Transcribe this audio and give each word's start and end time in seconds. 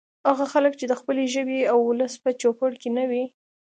هغه 0.29 0.45
خلک 0.53 0.73
چې 0.79 0.85
د 0.87 0.93
خپلې 0.99 1.23
ژبې 1.33 1.59
او 1.71 1.77
ولس 1.89 2.13
په 2.23 2.29
چوپړ 2.41 2.71
کې 2.81 2.89
نه 2.97 3.03
وي 3.09 3.23